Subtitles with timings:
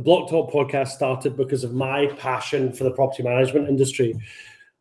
[0.00, 4.18] The Blocktalk podcast started because of my passion for the property management industry.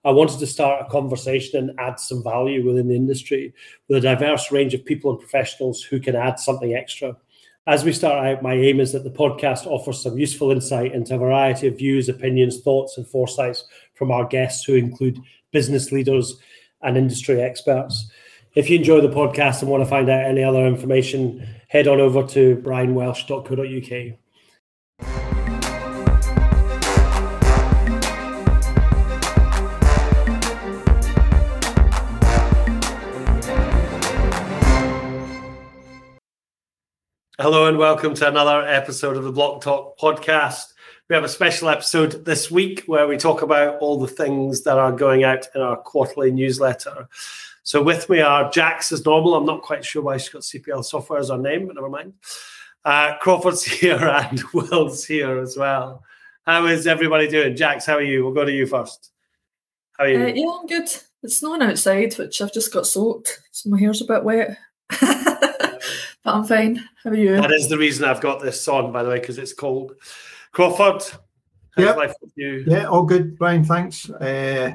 [0.06, 3.54] I wanted to start a conversation and add some value within the industry
[3.90, 7.18] with a diverse range of people and professionals who can add something extra.
[7.68, 11.16] As we start out, my aim is that the podcast offers some useful insight into
[11.16, 13.66] a variety of views, opinions, thoughts, and foresights
[13.96, 15.20] from our guests, who include
[15.52, 16.40] business leaders
[16.82, 18.10] and industry experts.
[18.56, 22.00] If you enjoy the podcast and want to find out any other information, head on
[22.00, 24.19] over to brianwelsh.co.uk.
[37.42, 40.74] Hello and welcome to another episode of the Blocktalk podcast.
[41.08, 44.78] We have a special episode this week where we talk about all the things that
[44.78, 47.08] are going out in our quarterly newsletter.
[47.64, 49.36] So with me are Jaxx as normal.
[49.36, 52.12] I'm not quite sure why she's got CPL software as her name, but never mind.
[52.84, 56.04] Uh, Crawford's here and Will's here as well.
[56.46, 57.56] How is everybody doing?
[57.56, 58.26] Jaxx, how are you?
[58.26, 59.12] We'll go to you first.
[59.98, 60.22] How are you?
[60.22, 60.90] Uh, yeah, I'm good.
[61.24, 64.58] It's snowing outside, which I've just got soaked, so my hair's a bit wet.
[66.24, 66.84] But I'm fine.
[67.04, 67.36] How are you?
[67.36, 69.94] That is the reason I've got this on, by the way, because it's cold.
[70.52, 71.04] Crawford,
[71.76, 72.64] how's life with you?
[72.68, 73.64] Yeah, all good, Brian.
[73.64, 74.10] Thanks.
[74.10, 74.72] Uh,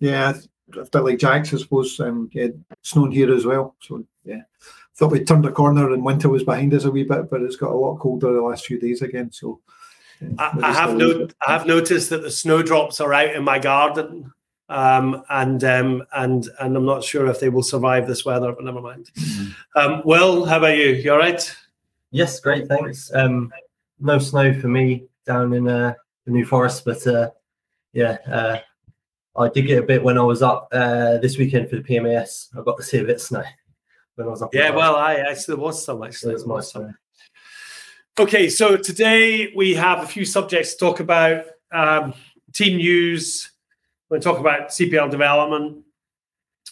[0.00, 0.34] yeah,
[0.74, 1.98] a bit like Jack's, I suppose.
[2.00, 2.48] Um, yeah,
[2.82, 3.76] snowing here as well.
[3.80, 4.42] So yeah,
[4.94, 7.56] thought we'd turned a corner and winter was behind us a wee bit, but it's
[7.56, 9.32] got a lot colder the last few days again.
[9.32, 9.60] So.
[10.18, 13.58] Yeah, I, I have no, I have noticed that the snowdrops are out in my
[13.58, 14.32] garden
[14.68, 18.64] um, and um, and and I'm not sure if they will survive this weather, but
[18.64, 19.10] never mind.
[19.14, 19.78] Mm-hmm.
[19.78, 20.88] Um, Will, how about you?
[20.88, 21.54] You all right?
[22.10, 23.12] Yes, great, thanks.
[23.14, 23.52] Um,
[24.00, 27.30] no snow for me down in uh, the New Forest, but uh,
[27.92, 28.58] yeah, uh,
[29.38, 32.48] I did get a bit when I was up uh, this weekend for the PMAS.
[32.58, 33.42] I got to see a bit of snow
[34.16, 34.54] when I was up.
[34.54, 36.34] Yeah, well, I actually there was some actually.
[36.34, 36.98] It was summer.
[38.18, 41.44] Okay, so today we have a few subjects to talk about.
[41.70, 42.14] Um,
[42.52, 43.50] team news
[44.12, 45.84] to talk about CPL development,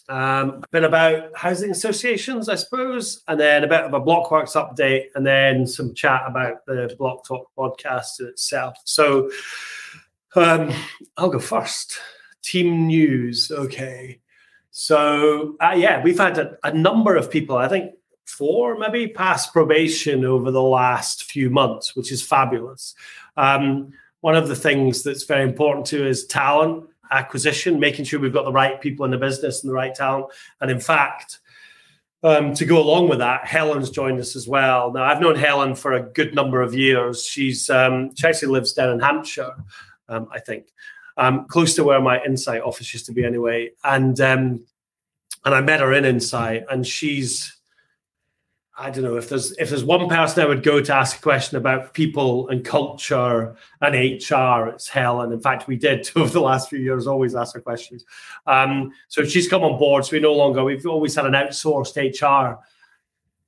[0.07, 4.55] um, a bit about housing associations, I suppose, and then a bit of a Blockworx
[4.55, 8.77] update, and then some chat about the Blocktalk podcast itself.
[8.85, 9.31] So
[10.35, 10.71] um,
[11.17, 11.99] I'll go first.
[12.43, 13.51] Team news.
[13.51, 14.19] Okay.
[14.69, 17.93] So, uh, yeah, we've had a, a number of people, I think
[18.25, 22.93] four maybe, pass probation over the last few months, which is fabulous.
[23.37, 28.33] Um, one of the things that's very important to is talent acquisition, making sure we've
[28.33, 30.27] got the right people in the business and the right talent.
[30.61, 31.39] And in fact,
[32.23, 34.91] um, to go along with that, Helen's joined us as well.
[34.91, 37.23] Now, I've known Helen for a good number of years.
[37.23, 39.53] She's um, she actually lives down in Hampshire,
[40.09, 40.73] um, I think,
[41.17, 43.71] um, close to where my Insight office used to be, anyway.
[43.83, 44.65] And um,
[45.45, 47.54] and I met her in Insight, and she's
[48.77, 51.21] I don't know if there's if there's one person I would go to ask a
[51.21, 55.25] question about people and culture and HR, it's Helen.
[55.25, 58.03] And in fact, we did over the last few years always ask her questions.
[58.45, 60.05] Um, so she's come on board.
[60.05, 62.59] So we no longer we've always had an outsourced HR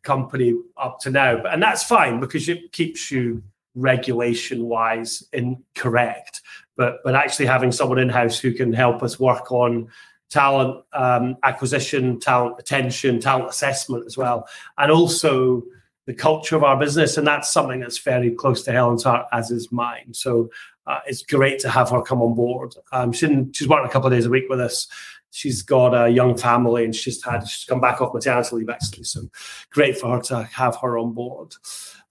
[0.03, 3.43] company up to now, and that's fine because it keeps you
[3.75, 6.41] regulation wise incorrect.
[6.77, 9.89] But but actually having someone in house who can help us work on
[10.29, 15.63] talent um, acquisition, talent retention, talent assessment as well, and also
[16.05, 17.17] the culture of our business.
[17.17, 20.13] And that's something that's very close to Helen's heart, as is mine.
[20.13, 20.49] So
[20.87, 22.75] uh, it's great to have her come on board.
[22.91, 24.87] Um, she's, in, she's working a couple of days a week with us.
[25.31, 29.03] She's got a young family and she's had she's come back off maternity leave actually.
[29.03, 29.29] So
[29.69, 31.53] great for her to have her on board.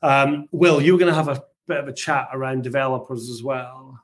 [0.03, 3.99] Um, Will, you're going to have a bit of a chat around developers as well.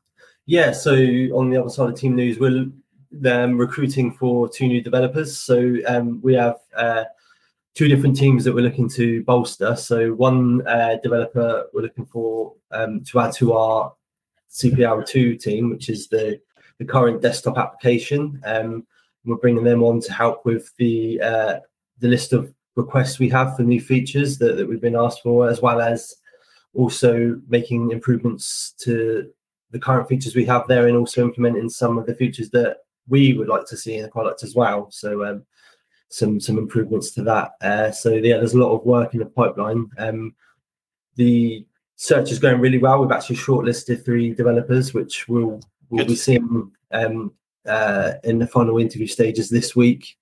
[0.47, 2.67] Yeah, so on the other side of team news, we'll
[3.13, 5.37] them recruiting for two new developers.
[5.39, 7.05] So um, we have uh,
[7.75, 9.77] two different teams that we're looking to bolster.
[9.77, 13.93] So one uh, developer we're looking for um, to add to our
[14.51, 16.41] CPL2 team, which is the,
[16.79, 18.41] the current desktop application.
[18.45, 18.87] Um,
[19.25, 21.61] we're bringing them on to help with the uh,
[22.01, 25.49] the list of requests we have for new features that, that we've been asked for,
[25.49, 26.17] as well as
[26.75, 29.31] also making improvements to
[29.71, 32.79] the current features we have there and also implementing some of the features that
[33.09, 34.91] we would like to see in the product as well.
[34.91, 35.45] So um,
[36.09, 37.53] some some improvements to that.
[37.61, 39.89] Uh, so yeah, there's a lot of work in the pipeline.
[39.99, 40.35] Um,
[41.17, 41.67] the
[41.97, 43.01] search is going really well.
[43.01, 45.61] We've actually shortlisted three developers, which we'll
[45.91, 47.33] we'll be seeing um,
[47.67, 50.17] uh, in the final interview stages this week.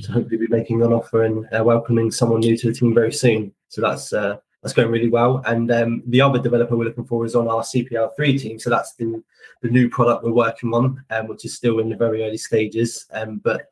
[0.00, 3.12] So hopefully, be making an offer and uh, welcoming someone new to the team very
[3.12, 3.52] soon.
[3.68, 5.42] So that's uh, that's going really well.
[5.44, 8.58] And um, the other developer we're looking for is on our CPL3 team.
[8.58, 9.22] So that's the,
[9.60, 13.04] the new product we're working on, um, which is still in the very early stages.
[13.12, 13.66] Um, but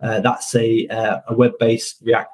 [0.00, 2.30] uh, that's a, uh, a web based React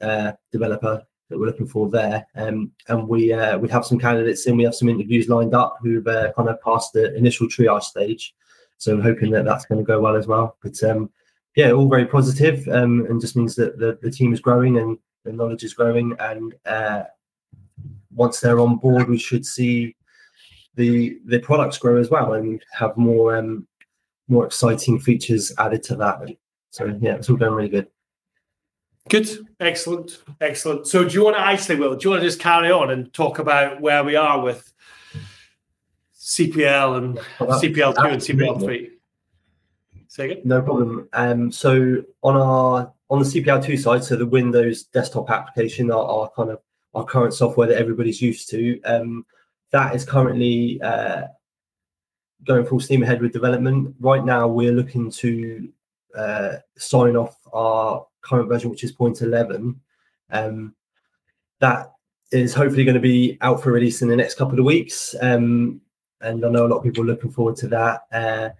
[0.00, 2.24] uh, developer that we're looking for there.
[2.36, 4.56] Um, and we uh, we have some candidates in.
[4.56, 8.36] We have some interviews lined up who've uh, kind of passed the initial triage stage.
[8.76, 10.56] So I'm hoping that that's going to go well as well.
[10.62, 11.10] But um,
[11.56, 14.96] yeah, all very positive, um, and just means that the, the team is growing and
[15.24, 16.14] the knowledge is growing.
[16.20, 17.02] And uh,
[18.18, 19.96] once they're on board, we should see
[20.74, 23.66] the the products grow as well and have more um,
[24.28, 26.20] more exciting features added to that.
[26.70, 27.88] So yeah, it's all going really good.
[29.08, 29.28] Good,
[29.58, 30.86] excellent, excellent.
[30.86, 31.96] So, do you want to actually, Will?
[31.96, 34.70] Do you want to just carry on and talk about where we are with
[36.14, 38.90] CPL and well, CPL two and CPL three?
[40.08, 40.42] Say again.
[40.44, 41.08] No problem.
[41.14, 46.04] Um, so on our on the CPL two side, so the Windows desktop application, our,
[46.04, 46.60] our kind of
[46.98, 49.24] our current software that everybody's used to, um,
[49.70, 51.22] that is currently uh,
[52.44, 53.94] going full steam ahead with development.
[54.00, 55.68] Right now, we're looking to
[56.16, 59.76] uh, sign off our current version, which is 0.11.
[60.30, 60.74] Um,
[61.60, 61.92] that
[62.32, 65.14] is hopefully going to be out for release in the next couple of weeks.
[65.20, 65.80] Um,
[66.20, 68.00] and I know a lot of people are looking forward to that.
[68.12, 68.50] Uh,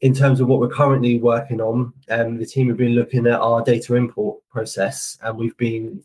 [0.00, 3.38] in terms of what we're currently working on, um, the team have been looking at
[3.38, 6.02] our data import process and we've been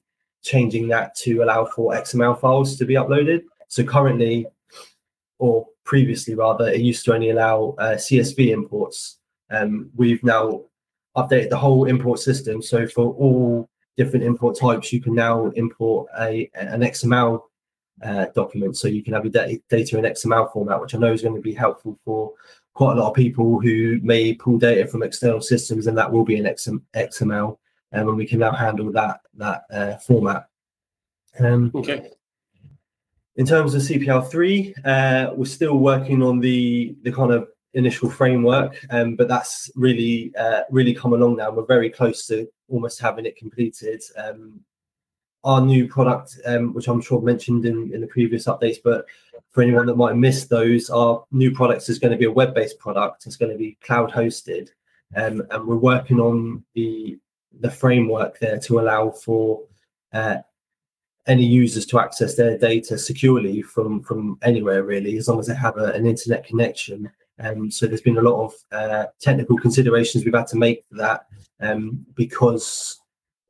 [0.48, 3.44] changing that to allow for XML files to be uploaded.
[3.68, 4.48] So currently,
[5.40, 9.20] or previously rather, it used to only allow uh, CSV imports.
[9.50, 10.62] Um, we've now
[11.16, 12.62] updated the whole import system.
[12.62, 17.42] So for all different import types, you can now import a an XML
[18.04, 18.78] uh, document.
[18.78, 21.42] So you can have your data in XML format, which I know is going to
[21.42, 22.34] be helpful for
[22.74, 26.24] quite a lot of people who may pull data from external systems, and that will
[26.24, 27.58] be an XML,
[27.92, 30.48] and we can now handle that that uh, format.
[31.40, 32.12] Um, okay.
[33.36, 38.84] In terms of CPL3, uh, we're still working on the the kind of initial framework,
[38.90, 41.52] um, but that's really uh, really come along now.
[41.52, 44.02] We're very close to almost having it completed.
[44.18, 44.62] Um,
[45.44, 49.06] our new product, um, which I'm sure mentioned in, in the previous updates, but
[49.52, 52.32] for anyone that might have missed those, our new products is going to be a
[52.32, 53.26] web-based product.
[53.26, 54.70] It's going to be cloud hosted,
[55.16, 57.18] um, and we're working on the
[57.60, 59.64] the framework there to allow for
[60.14, 60.38] uh,
[61.28, 65.56] any users to access their data securely from from anywhere really, as long as they
[65.56, 67.10] have a, an internet connection.
[67.40, 70.98] Um, so there's been a lot of uh, technical considerations we've had to make for
[70.98, 71.28] that
[71.60, 73.00] um, because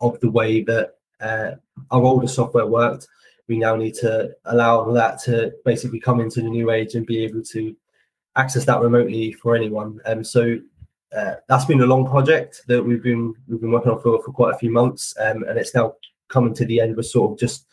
[0.02, 1.52] of the way that uh,
[1.92, 3.08] our older software worked.
[3.48, 7.24] We now need to allow that to basically come into the new age and be
[7.24, 7.74] able to
[8.36, 10.02] access that remotely for anyone.
[10.06, 10.60] And um, so
[11.16, 14.32] uh, that's been a long project that we've been we've been working on for, for
[14.32, 15.94] quite a few months, um, and it's now
[16.28, 16.96] coming to the end.
[16.96, 17.66] We're sort of just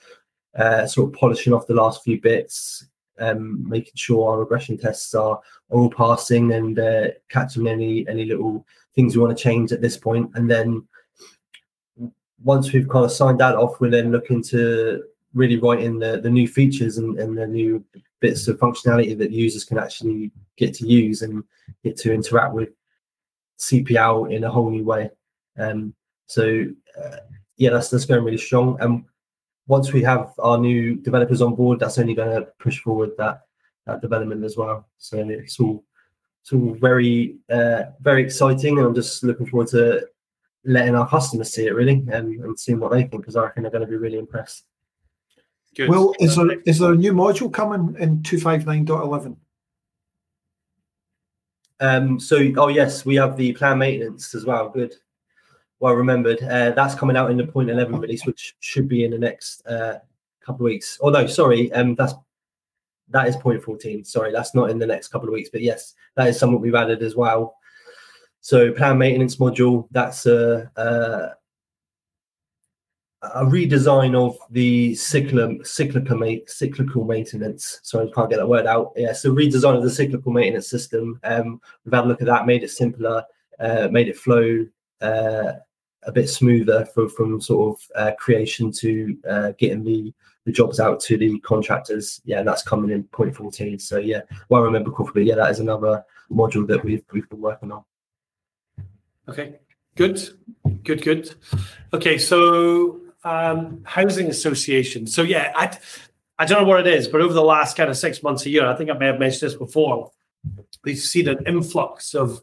[0.57, 2.87] uh, sort of polishing off the last few bits,
[3.19, 5.41] um, making sure our regression tests are,
[5.71, 8.65] all passing and uh, catching any any little
[8.95, 10.31] things we want to change at this point.
[10.35, 10.87] And then
[12.45, 15.03] once we've kind of signed that off, we're then looking to
[15.33, 17.85] really write in the, the new features and, and the new
[18.21, 21.43] bits of functionality that users can actually get to use and
[21.83, 22.69] get to interact with
[23.59, 25.11] CPL in a whole new way.
[25.59, 25.95] Um,
[26.27, 26.67] so
[27.03, 27.17] uh,
[27.57, 28.77] yeah, that's that's going really strong.
[28.81, 29.05] And
[29.67, 33.43] once we have our new developers on board, that's only going to push forward that
[33.87, 34.89] that development as well.
[34.99, 35.85] So it's all
[36.43, 40.07] it's all very uh, very exciting, and I'm just looking forward to
[40.65, 43.63] letting our customers see it really and, and seeing what they think because I reckon
[43.63, 44.65] they're going to be really impressed.
[45.75, 45.91] Good.
[45.91, 49.37] Well, is there is there a new module coming in two five nine dot eleven?
[51.85, 54.69] Um, so, oh yes, we have the plan maintenance as well.
[54.69, 54.95] Good
[55.81, 56.43] well remembered.
[56.43, 59.67] Uh, that's coming out in the point eleven release, which should be in the next
[59.67, 59.99] uh,
[60.41, 60.99] couple of weeks.
[61.03, 62.15] Oh no, sorry, um, that's
[63.11, 64.03] that is point fourteen.
[64.05, 66.75] Sorry, that's not in the next couple of weeks, but yes, that is something we've
[66.75, 67.57] added as well.
[68.41, 69.87] So plan maintenance module.
[69.91, 71.33] That's a, a,
[73.35, 77.81] a redesign of the cyclical cyclical maintenance.
[77.83, 78.93] Sorry, I can't get that word out.
[78.97, 81.21] Yeah, so redesign of the cyclical maintenance system.
[81.25, 83.25] Um, we've had a look at that, made it simpler,
[83.61, 84.67] uh, made it flow
[85.01, 85.53] uh,
[86.03, 90.13] a bit smoother for, from sort of uh, creation to uh, getting the,
[90.45, 92.21] the jobs out to the contractors.
[92.25, 93.79] Yeah, and that's coming in point 14.
[93.79, 97.41] So yeah, well, I remember correctly, yeah, that is another module that we've, we've been
[97.41, 97.85] working on.
[99.29, 99.55] Okay,
[99.95, 100.21] good,
[100.83, 101.35] good, good.
[101.95, 105.07] Okay, so um, housing association.
[105.07, 105.77] So yeah, I,
[106.39, 108.51] I don't know what it is, but over the last kind of six months, a
[108.51, 110.11] year, I think I may have mentioned this before,
[110.85, 112.43] we've seen an influx of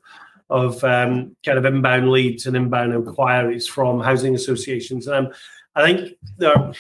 [0.49, 5.07] of um, kind of inbound leads and inbound inquiries from housing associations.
[5.07, 5.33] And um,
[5.75, 6.73] I think there, I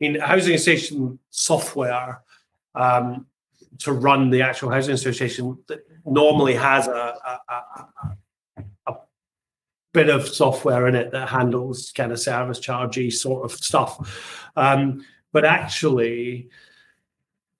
[0.00, 2.22] mean, housing association software
[2.74, 3.26] um,
[3.80, 7.14] to run the actual housing association that normally has a,
[7.50, 7.74] a,
[9.94, 14.50] bit of software in it that handles kind of service chargey sort of stuff.
[14.56, 16.50] Um, but actually,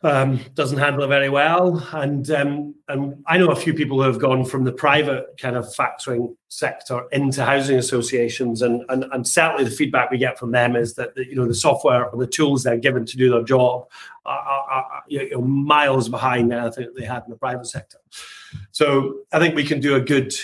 [0.03, 1.79] um, doesn't handle it very well.
[1.93, 5.57] And um, and I know a few people who have gone from the private kind
[5.57, 10.51] of factoring sector into housing associations, and and, and certainly the feedback we get from
[10.51, 13.31] them is that the, you know the software or the tools they're given to do
[13.31, 13.89] their job
[14.27, 17.99] are, are, are you know, miles behind anything that they had in the private sector.
[18.73, 20.35] So I think we can do a good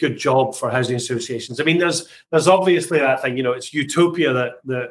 [0.00, 1.60] good job for housing associations.
[1.60, 4.90] I mean, there's there's obviously that thing, you know, it's utopia that that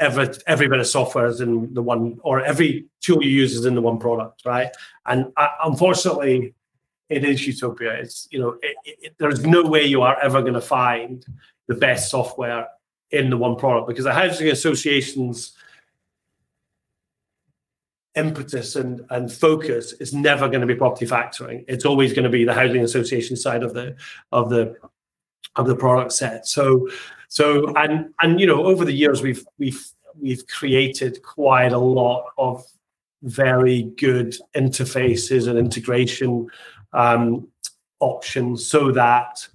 [0.00, 3.66] every every bit of software is in the one or every tool you use is
[3.66, 4.74] in the one product right
[5.06, 6.54] and uh, unfortunately
[7.10, 10.54] it is utopia it's you know it, it, there's no way you are ever going
[10.54, 11.26] to find
[11.68, 12.66] the best software
[13.10, 15.52] in the one product because the housing associations
[18.16, 21.64] impetus and, and focus is never going to be property factoring.
[21.68, 23.96] It's always going to be the housing association side of the
[24.32, 24.76] of the
[25.56, 26.46] of the product set.
[26.46, 26.88] So
[27.28, 29.84] so and and you know over the years we've we've
[30.20, 32.64] we've created quite a lot of
[33.22, 36.48] very good interfaces and integration
[36.92, 37.46] um,
[38.00, 39.46] options so that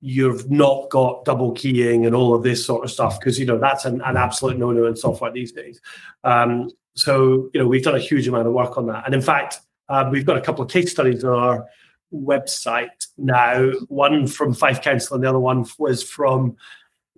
[0.00, 3.58] you've not got double keying and all of this sort of stuff because you know
[3.58, 5.80] that's an, an absolute no-no in software these days.
[6.24, 9.22] Um, so you know we've done a huge amount of work on that and in
[9.22, 11.66] fact uh, we've got a couple of case studies on our
[12.12, 16.56] website now one from fife council and the other one was from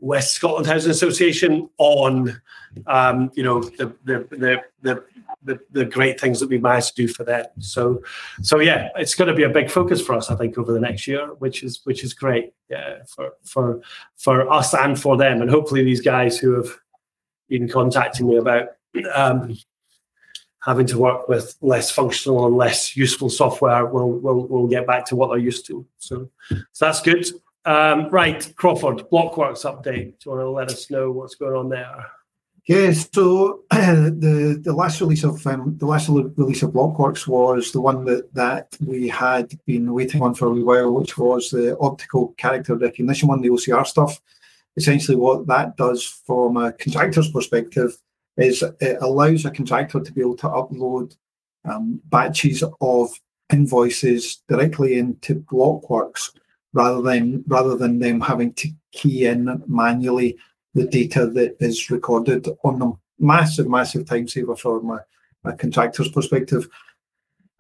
[0.03, 2.43] West Scotland Housing Association on,
[2.89, 5.05] um, you know, the the, the
[5.45, 7.47] the the great things that we managed to do for them.
[7.61, 8.03] So,
[8.43, 10.81] so yeah, it's going to be a big focus for us, I think, over the
[10.81, 13.81] next year, which is which is great, yeah, for for
[14.17, 16.77] for us and for them, and hopefully these guys who have
[17.49, 18.71] been contacting me about
[19.15, 19.57] um,
[20.65, 25.05] having to work with less functional and less useful software will will will get back
[25.07, 25.87] to what they're used to.
[25.99, 26.29] So,
[26.73, 27.27] so that's good.
[27.65, 30.19] Um, right, Crawford, Blockworx update.
[30.19, 32.07] Do you want to let us know what's going on there?
[32.67, 37.81] Yes, so the the last release of um, the last release of Blockworx was the
[37.81, 41.77] one that that we had been waiting on for a wee while, which was the
[41.79, 44.21] optical character recognition one, the OCR stuff.
[44.77, 47.99] Essentially, what that does from a contractor's perspective
[48.37, 51.17] is it allows a contractor to be able to upload
[51.65, 53.11] um, batches of
[53.53, 56.31] invoices directly into Blockworx
[56.73, 60.37] rather than rather than them having to key in manually
[60.75, 62.99] the data that is recorded on them.
[63.19, 65.05] Massive, massive time saver from a,
[65.45, 66.67] a contractor's perspective.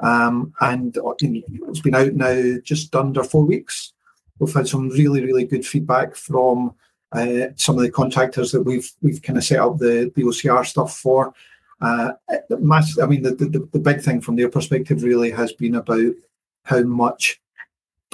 [0.00, 3.92] Um, and uh, it's been out now just under four weeks.
[4.38, 6.74] We've had some really, really good feedback from
[7.12, 10.66] uh, some of the contractors that we've we've kind of set up the, the OCR
[10.66, 11.32] stuff for.
[11.80, 12.12] Uh,
[12.60, 16.12] mass, I mean, the, the, the big thing from their perspective really has been about
[16.64, 17.40] how much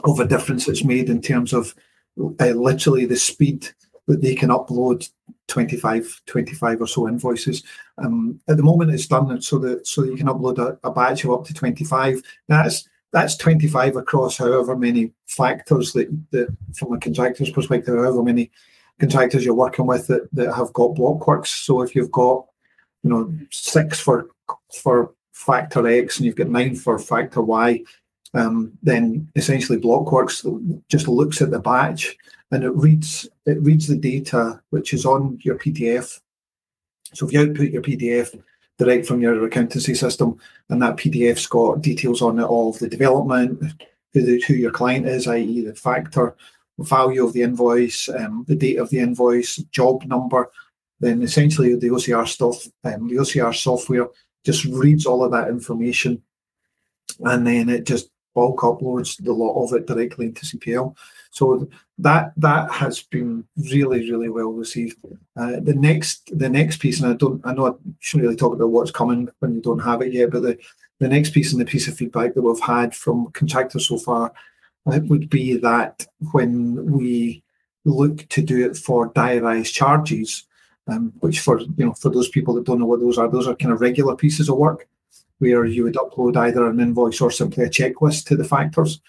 [0.05, 1.75] of a difference it's made in terms of
[2.19, 3.69] uh, literally the speed
[4.07, 5.09] that they can upload
[5.49, 7.63] 25, 25 or so invoices.
[7.99, 10.91] Um, at the moment, it's done so that so that you can upload a, a,
[10.91, 12.23] batch of up to 25.
[12.49, 18.51] That's that's 25 across however many factors that, that from a contractor's perspective, however many
[18.99, 21.47] contractors you're working with that, that have got Blockworx.
[21.47, 22.47] So if you've got,
[23.03, 24.29] you know, six for
[24.75, 27.83] for factor X and you've got nine for factor Y,
[28.35, 32.17] um, then essentially Blockworx just looks at the batch
[32.51, 36.21] and it reads it reads the data which is on your PDF.
[37.15, 38.39] So if you output your PDF
[38.79, 40.39] direct from your accountancy system,
[40.69, 43.61] and that PDF's got details on it all of the development,
[44.13, 46.37] who, the, who your client is, i.e., the factor,
[46.79, 50.51] value of the invoice, um, the date of the invoice, job number,
[51.01, 54.09] then essentially the OCR stuff, um, the OCR software
[54.45, 56.23] just reads all of that information,
[57.21, 60.95] and then it just bulk uploads the lot of it directly into CPL.
[61.31, 61.69] So
[61.99, 64.99] that that has been really really well received.
[65.37, 68.55] Uh, the next the next piece, and I don't I know I shouldn't really talk
[68.55, 70.59] about what's coming when you don't have it yet, but the
[71.01, 74.33] the next piece and the piece of feedback that we've had from contractors so far
[74.87, 77.43] it would be that when we
[77.85, 80.45] look to do it for diarised charges,
[80.87, 83.47] um, which for you know for those people that don't know what those are, those
[83.47, 84.89] are kind of regular pieces of work
[85.39, 89.01] where you would upload either an invoice or simply a checklist to the factors.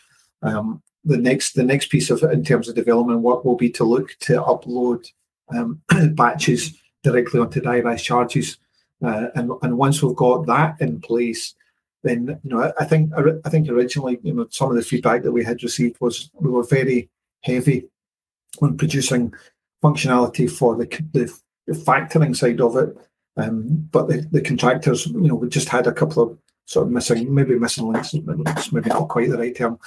[0.41, 3.83] Um, the next the next piece of in terms of development work will be to
[3.83, 5.05] look to upload
[5.49, 5.81] um,
[6.13, 8.57] batches directly onto diarised charges.
[9.03, 11.55] Uh, and and once we've got that in place,
[12.03, 13.11] then you know I think
[13.45, 16.49] I think originally you know some of the feedback that we had received was we
[16.49, 17.09] were very
[17.41, 17.87] heavy
[18.61, 19.33] on producing
[19.83, 21.33] functionality for the the,
[21.71, 22.97] factoring side of it.
[23.37, 26.91] Um, but the, the contractors, you know, we just had a couple of sort of
[26.91, 28.13] missing, maybe missing links,
[28.71, 29.77] maybe not quite the right term,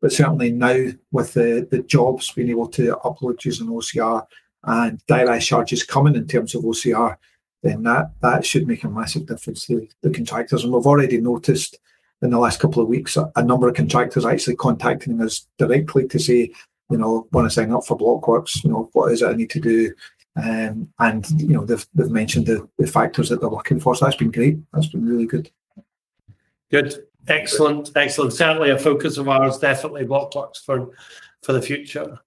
[0.00, 4.26] but certainly now with the, the jobs being able to upload using OCR
[4.64, 7.16] and direct charges coming in terms of OCR,
[7.62, 10.64] then that, that should make a massive difference to the contractors.
[10.64, 11.78] And we've already noticed
[12.22, 16.18] in the last couple of weeks a, number of contractors actually contacting us directly to
[16.18, 16.52] say,
[16.90, 19.50] you know, want to sign up for Blockworx, you know, what is it I need
[19.50, 19.94] to do?
[20.36, 23.94] Um, and you know they've, they've mentioned the, the factors that they're looking for.
[23.94, 24.58] So that's been great.
[24.72, 25.50] That's been really good.
[26.70, 27.04] Good.
[27.26, 27.90] Excellent.
[27.96, 28.32] Excellent.
[28.32, 30.90] Certainly a focus of ours definitely Blockworx for
[31.42, 32.18] for the future.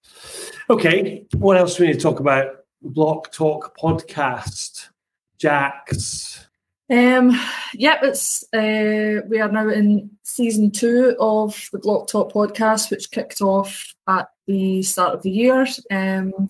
[0.69, 1.25] Okay.
[1.35, 2.65] What else do we need to talk about?
[2.85, 4.89] Blocktalk podcast
[5.43, 6.45] Jaxx
[6.89, 7.31] um
[7.73, 13.41] yeah it's uh we are now in season two of the Blocktalk podcast which kicked
[13.41, 16.49] off at the start of the year um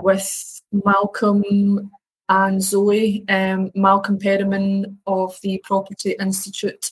[0.00, 1.90] with Malcolm
[2.28, 6.90] and Zoe, um, Malcolm Perriman of the Property Institute,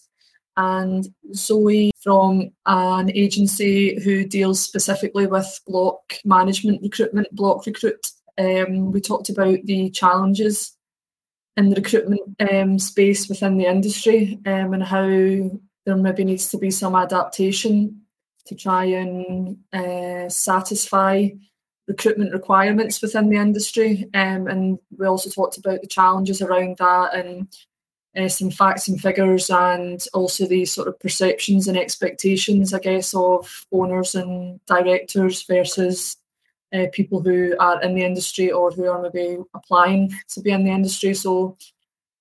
[0.56, 8.06] and Zoe from an agency who deals specifically with block management recruitment, block recruit.
[8.38, 10.76] Um, we talked about the challenges
[11.56, 15.06] in the recruitment um, space within the industry um, and how
[15.84, 18.02] there maybe needs to be some adaptation
[18.46, 21.28] to try and uh, satisfy
[21.88, 24.08] recruitment requirements within the industry.
[24.14, 27.54] Um, and we also talked about the challenges around that and
[28.16, 33.14] uh, some facts and figures and also the sort of perceptions and expectations, I guess,
[33.14, 36.16] of owners and directors versus
[36.72, 40.64] uh, people who are in the industry or who are maybe applying to be in
[40.64, 41.14] the industry.
[41.14, 41.56] So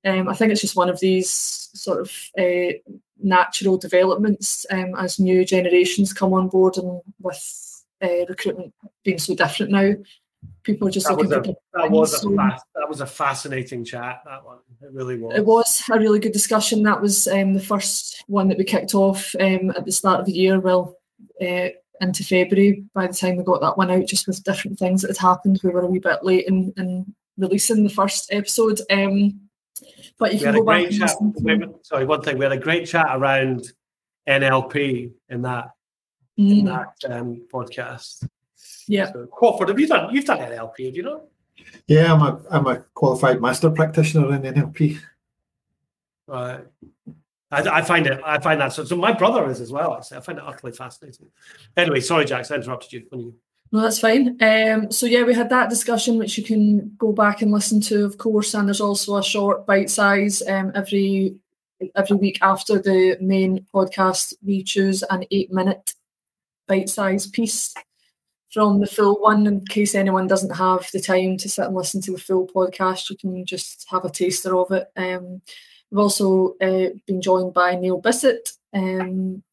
[0.05, 2.73] um, I think it's just one of these sort of uh,
[3.21, 9.35] natural developments um, as new generations come on board and with uh, recruitment being so
[9.35, 9.93] different now.
[10.63, 14.21] People are just that looking a, that was a that was a fascinating chat.
[14.25, 15.35] That one, it really was.
[15.35, 16.83] It was a really good discussion.
[16.83, 20.25] That was um, the first one that we kicked off um, at the start of
[20.25, 20.59] the year.
[20.59, 20.97] Well,
[21.41, 21.69] uh,
[22.01, 22.83] into February.
[22.93, 25.61] By the time we got that one out, just with different things that had happened,
[25.63, 28.81] we were a wee bit late in, in releasing the first episode.
[28.89, 29.39] Um,
[30.17, 30.89] but you we can go back.
[30.89, 31.17] Chat,
[31.83, 32.37] sorry, one thing.
[32.37, 33.71] We had a great chat around
[34.27, 35.71] NLP in that
[36.39, 36.59] mm.
[36.59, 38.27] in that um, podcast.
[38.87, 39.11] Yeah.
[39.11, 40.13] So, Crawford, have you done?
[40.13, 41.23] You've done NLP, have you not?
[41.87, 44.99] Yeah, I'm a I'm a qualified master practitioner in NLP.
[46.27, 46.61] Right.
[47.51, 48.19] I, I, find it.
[48.25, 48.85] I find that so.
[48.85, 49.93] So my brother is as well.
[49.93, 51.27] I find it utterly fascinating.
[51.75, 53.03] Anyway, sorry, Jack, I interrupted you.
[53.11, 53.35] You...
[53.71, 54.37] No, that's fine.
[54.41, 58.05] Um, so yeah, we had that discussion, which you can go back and listen to,
[58.05, 58.53] of course.
[58.53, 61.35] And there's also a short bite size um, every
[61.95, 64.33] every week after the main podcast.
[64.45, 65.93] We choose an eight minute
[66.67, 67.73] bite size piece
[68.51, 72.01] from the full one in case anyone doesn't have the time to sit and listen
[72.01, 75.41] to the full podcast you can just have a taster of it um,
[75.91, 79.43] we've also uh, been joined by neil bissett um,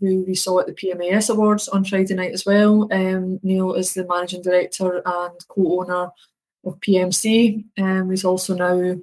[0.00, 3.94] who we saw at the pmas awards on friday night as well um, neil is
[3.94, 6.10] the managing director and co-owner
[6.64, 8.98] of pmc and um, he's also now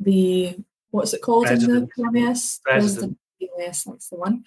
[0.00, 0.56] the
[0.90, 1.90] what's it called President.
[1.96, 3.18] in the pms President.
[3.40, 4.44] PMS, that's the one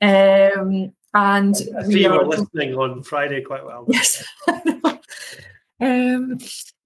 [0.00, 3.84] um, and I see you were listening on Friday quite well.
[3.88, 4.24] Yes.
[5.80, 6.38] um,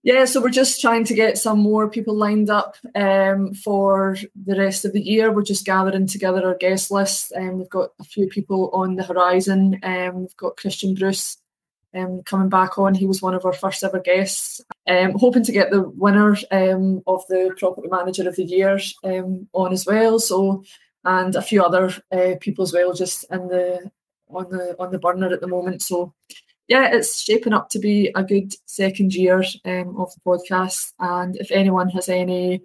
[0.06, 4.56] yeah, so we're just trying to get some more people lined up um, for the
[4.56, 5.32] rest of the year.
[5.32, 9.02] We're just gathering together our guest list, and we've got a few people on the
[9.02, 9.80] horizon.
[9.82, 11.38] Um, we've got Christian Bruce
[11.92, 12.94] um, coming back on.
[12.94, 14.60] He was one of our first ever guests.
[14.86, 19.72] Um, hoping to get the winner um, of the Property Manager of the Year on
[19.72, 20.20] as well.
[20.20, 20.62] So,
[21.04, 23.90] and a few other uh, people as well, just in the
[24.30, 25.82] on the on the burner at the moment.
[25.82, 26.14] So
[26.68, 30.92] yeah, it's shaping up to be a good second year um, of the podcast.
[30.98, 32.62] And if anyone has any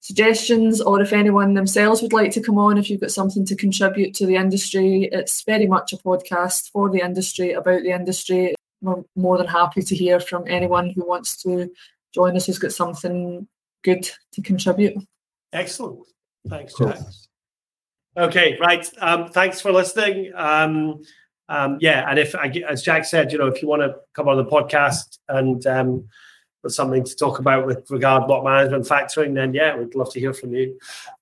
[0.00, 3.56] suggestions or if anyone themselves would like to come on, if you've got something to
[3.56, 8.54] contribute to the industry, it's very much a podcast for the industry, about the industry.
[8.82, 11.70] We're more than happy to hear from anyone who wants to
[12.12, 13.46] join us who's got something
[13.82, 14.96] good to contribute.
[15.52, 16.00] Excellent.
[16.48, 16.98] Thanks, Jack.
[18.16, 18.88] Okay, right.
[18.98, 20.32] Um, thanks for listening.
[20.34, 21.02] Um,
[21.48, 24.36] um, yeah, and if, as Jack said, you know, if you want to come on
[24.36, 26.08] the podcast and um,
[26.62, 30.20] with something to talk about with regard block management factoring, then yeah, we'd love to
[30.20, 30.78] hear from you.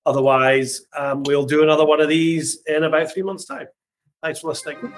[0.07, 3.67] Otherwise, um, we'll do another one of these in about three months' time.
[4.23, 4.93] Thanks for listening.